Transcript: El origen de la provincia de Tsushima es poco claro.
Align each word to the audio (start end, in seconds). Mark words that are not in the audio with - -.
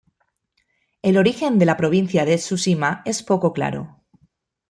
El 1.03 1.15
origen 1.15 1.59
de 1.59 1.67
la 1.67 1.77
provincia 1.77 2.25
de 2.25 2.37
Tsushima 2.37 3.03
es 3.05 3.21
poco 3.21 3.53
claro. 3.53 3.99